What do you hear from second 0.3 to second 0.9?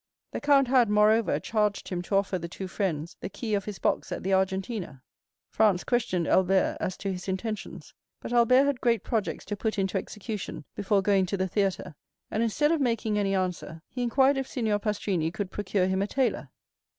The count had,